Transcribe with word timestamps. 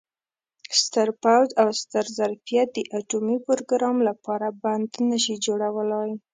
ستر 0.81 1.07
پوځ 1.23 1.47
او 1.61 1.69
ستر 1.81 2.05
ظرفیت 2.17 2.67
د 2.73 2.79
اټومي 2.99 3.37
پروګرام 3.47 3.97
لپاره 4.09 4.47
بند 4.63 4.89
نه 5.09 5.17
شي 5.23 5.35
جوړولای. 5.45 6.11